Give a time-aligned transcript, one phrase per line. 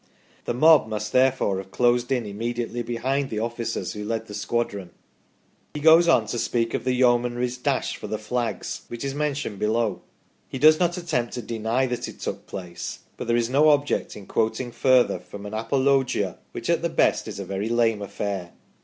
[0.45, 4.33] The mob must therefore have closed in immedi ately behind the officers who led the
[4.33, 4.89] squadron."
[5.75, 9.59] He goes on to speak of the Yeomanry's dash for the flags, which is mentioned
[9.59, 10.01] below.
[10.49, 14.15] He does not attempt to deny that it took place; but there is no object
[14.15, 18.53] in quoting further from an apologia which at the best is a very lame affair.